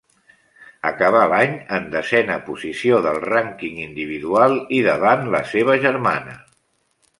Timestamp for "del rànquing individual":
3.09-4.59